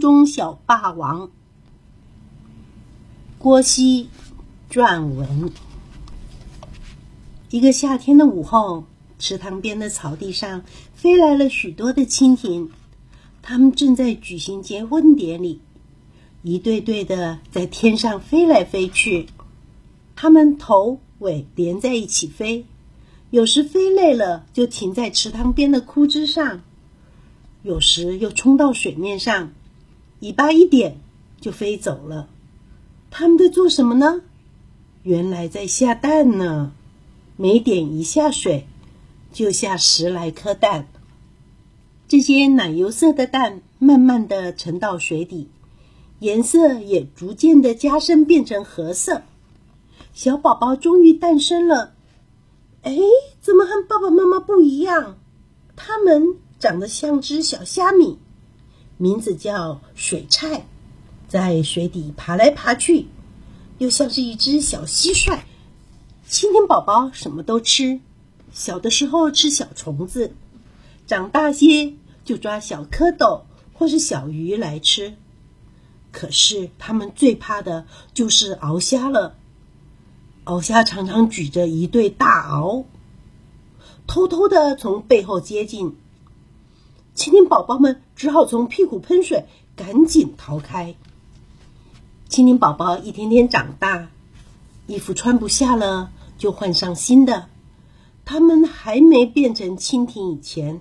[0.00, 1.30] 中小霸王。
[3.38, 4.08] 郭熙
[4.70, 5.50] 撰文。
[7.50, 8.84] 一个夏天的午后，
[9.18, 10.62] 池塘边的草地上
[10.94, 12.70] 飞来了许多的蜻蜓，
[13.40, 15.60] 它们正在举行结婚典礼，
[16.42, 19.28] 一对对的在天上飞来飞去。
[20.14, 22.66] 它们头尾连在一起飞，
[23.30, 26.60] 有时飞累了就停在池塘边的枯枝上，
[27.62, 29.52] 有时又冲到水面上，
[30.20, 30.98] 尾巴一点
[31.40, 32.28] 就飞走了。
[33.10, 34.22] 它们在做什么呢？
[35.02, 36.72] 原来在下蛋呢。
[37.36, 38.66] 每点一下水，
[39.32, 40.88] 就下十来颗蛋。
[42.08, 45.48] 这些奶油色的蛋慢慢的沉到水底，
[46.18, 49.22] 颜色也逐渐的加深，变成褐色。
[50.12, 51.94] 小宝宝终于诞生了。
[52.82, 52.96] 哎，
[53.40, 55.16] 怎么和爸爸妈妈不一样？
[55.76, 58.18] 它们长得像只小虾米，
[58.98, 60.66] 名字叫水菜，
[61.28, 63.06] 在水底爬来爬去，
[63.78, 65.38] 又像是一只小蟋蟀。
[66.28, 68.00] 蜻蜓宝宝什么都吃，
[68.52, 70.34] 小的时候吃小虫子，
[71.06, 75.14] 长大些就抓小蝌蚪或是小鱼来吃。
[76.10, 79.36] 可是它们最怕的就是鳌虾了。
[80.44, 82.84] 鳌虾常常举着一对大鳌，
[84.08, 85.96] 偷偷的从背后接近。
[87.18, 90.94] 蜻蜓宝宝们只好从屁股喷水，赶紧逃开。
[92.30, 94.08] 蜻蜓宝宝一天天长大，
[94.86, 96.12] 衣服穿不下了。
[96.38, 97.48] 就换上新的。
[98.24, 100.80] 它们还没变成蜻蜓以前，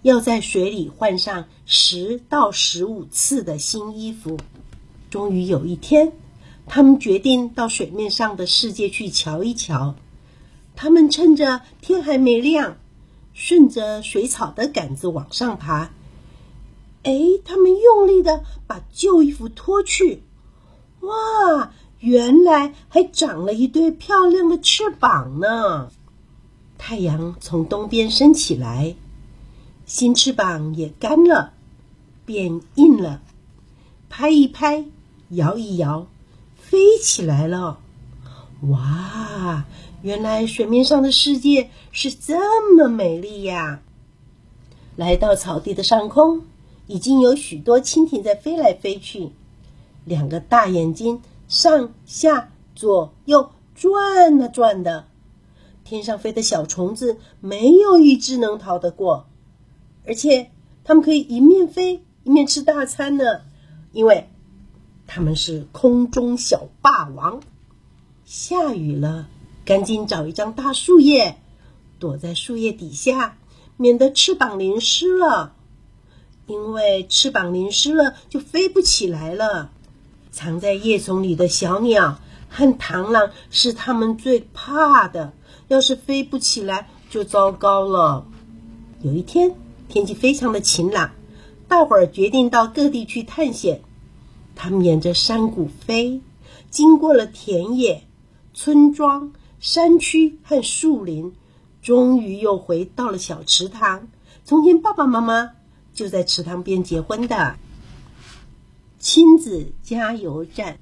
[0.00, 4.38] 要在水里换上十到十五次的新衣服。
[5.10, 6.14] 终于有一天，
[6.66, 9.94] 他们决定到水面上的世界去瞧一瞧。
[10.74, 12.78] 他们趁着天还没亮，
[13.42, 15.90] 顺着水草的杆子往上爬。
[17.04, 20.22] 哎，他们用力的把旧衣服脱去。
[21.00, 21.72] 哇！
[22.00, 25.90] 原来还长了一对漂亮的翅膀呢！
[26.76, 28.94] 太阳从东边升起来，
[29.86, 31.54] 新翅膀也干了，
[32.26, 33.22] 变硬了。
[34.10, 34.84] 拍一拍，
[35.30, 36.06] 摇一摇，
[36.56, 37.78] 飞起来了！
[38.68, 39.64] 哇，
[40.02, 43.80] 原来水面上的世界是这么美丽呀！
[44.96, 46.42] 来到草地的上空，
[46.86, 49.30] 已经有许多蜻蜓在飞来飞去，
[50.04, 51.22] 两个大眼睛。
[51.48, 55.06] 上下左右转啊转的，
[55.82, 59.26] 天上飞的小虫子没有一只能逃得过，
[60.06, 60.50] 而且
[60.84, 63.40] 它们可以一面飞一面吃大餐呢，
[63.92, 64.28] 因为
[65.06, 67.40] 它们是空中小霸王。
[68.32, 69.26] 下雨了，
[69.64, 71.40] 赶紧找一张大树叶，
[71.98, 73.36] 躲在树叶底下，
[73.76, 75.56] 免得翅膀淋湿了，
[76.46, 79.72] 因为翅膀淋湿了就飞不起来了。
[80.30, 85.32] 藏在叶丛里的小鸟和螳螂是它们最怕的。
[85.66, 88.24] 要是飞不起来，就糟糕了。
[89.02, 89.52] 有一天，
[89.88, 91.10] 天气非常的晴朗，
[91.66, 93.82] 大伙儿决定到各地去探险。
[94.54, 96.20] 他们沿着山谷飞，
[96.70, 98.04] 经过了田野、
[98.52, 101.32] 村庄、山区和树林，
[101.82, 104.08] 终于又回到了小池塘。
[104.44, 105.52] 从前，爸爸妈妈
[105.94, 107.56] 就在池塘边结婚的。
[108.98, 110.78] 亲子加油站。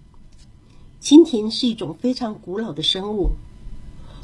[1.00, 3.30] 蜻蜓是一种非常古老的生物。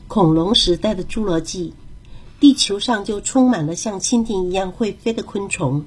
[0.08, 1.72] 恐龙时代的侏罗纪，
[2.40, 5.84] 地球上就充满了像蜻蜓一样会飞的昆虫。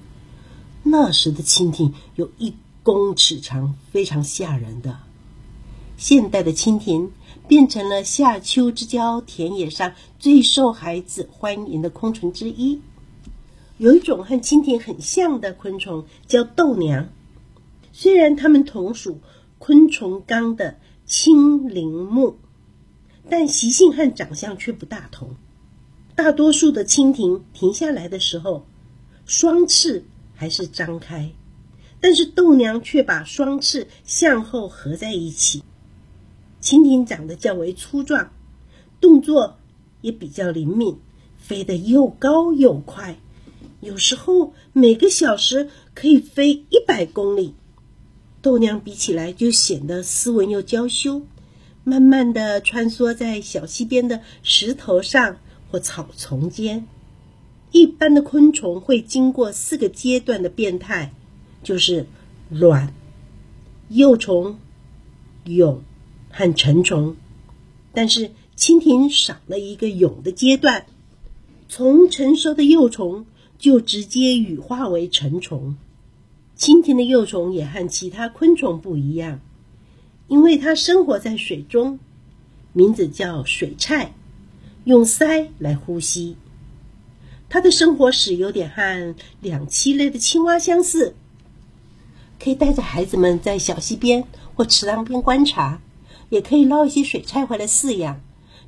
[0.83, 2.53] 那时的蜻蜓有一
[2.83, 4.97] 公尺长，非常吓人的。
[5.97, 7.11] 现代的蜻蜓
[7.47, 12.81] 变成了夏秋之交田野上最受孩子欢迎的昆虫之一。
[13.77, 17.07] 有一种和蜻蜓很像的昆虫，叫豆娘。
[17.93, 19.19] 虽然它们同属
[19.59, 22.37] 昆虫纲的青鳞目，
[23.29, 25.35] 但习性和长相却不大同。
[26.15, 28.65] 大多数的蜻蜓停下来的时候，
[29.25, 30.03] 双翅
[30.35, 31.31] 还是张开，
[32.01, 35.63] 但是豆娘却把双翅向后合在一起。
[36.67, 38.29] 蜻蜓长得较为粗壮，
[38.99, 39.55] 动作
[40.01, 40.97] 也比较灵敏，
[41.37, 43.17] 飞得又高又快，
[43.79, 47.53] 有时候每个小时可以飞一百公里。
[48.41, 51.21] 豆娘比起来就显得斯文又娇羞，
[51.85, 55.37] 慢慢的穿梭在小溪边的石头上
[55.71, 56.85] 或草丛间。
[57.71, 61.13] 一般的昆虫会经过四个阶段的变态，
[61.63, 62.07] 就是
[62.49, 62.93] 卵、
[63.87, 64.59] 幼虫、
[65.45, 65.81] 蛹
[66.37, 67.15] 和成虫。
[67.93, 70.85] 但是蜻蜓少了一个蛹的阶段，
[71.67, 73.25] 从成熟的幼虫
[73.57, 75.75] 就直接羽化为成虫。
[76.55, 79.39] 蜻蜓的幼虫也和其他昆虫不一样，
[80.27, 81.97] 因为它生活在水中，
[82.71, 84.13] 名字叫水菜，
[84.83, 86.35] 用鳃来呼吸。
[87.49, 91.15] 它的生活史有点和两栖类的青蛙相似，
[92.39, 94.23] 可以带着孩子们在小溪边
[94.53, 95.81] 或池塘边观察，
[96.29, 98.21] 也可以捞一些水菜回来饲养。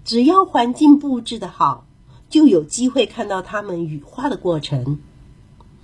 [0.06, 1.85] 只要环境布置的好，
[2.29, 5.00] 就有机会看到它们羽化的过程。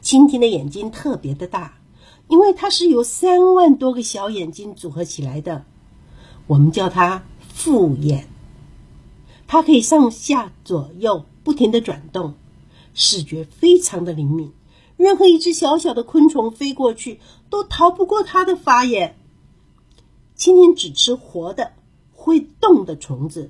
[0.01, 1.79] 蜻蜓的眼睛特别的大，
[2.27, 5.65] 因为它是由三万多个小眼睛组合起来的，
[6.47, 8.27] 我们叫它复眼。
[9.47, 12.33] 它可以上下左右不停的转动。
[12.97, 14.53] 视觉非常的灵敏，
[14.95, 17.19] 任何一只小小的昆虫飞过去
[17.49, 19.17] 都逃不过它的法眼。
[20.37, 21.71] 蜻蜓只吃活的、
[22.13, 23.49] 会动的虫子，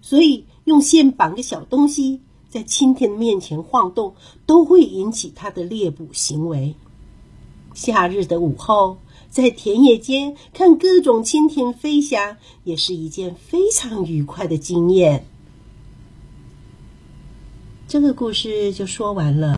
[0.00, 4.14] 所以用线绑个小东西在蜻蜓面前晃动，
[4.46, 6.74] 都会引起它的猎捕行为。
[7.74, 8.96] 夏日的午后，
[9.28, 15.26] 在田野间看各种蜻蜓飞翔，也是一件非常愉快的经验。
[17.86, 19.54] 这个故事就说完了。